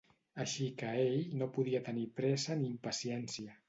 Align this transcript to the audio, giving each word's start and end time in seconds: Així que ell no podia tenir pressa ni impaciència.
Així 0.45 0.69
que 0.79 0.89
ell 1.03 1.21
no 1.43 1.51
podia 1.59 1.85
tenir 1.91 2.09
pressa 2.21 2.61
ni 2.61 2.71
impaciència. 2.75 3.59